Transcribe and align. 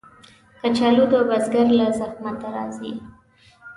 کچالو 0.61 1.03
د 1.11 1.13
بزګر 1.29 1.67
له 1.79 1.85
زحمته 1.99 2.47
راځي 2.55 2.91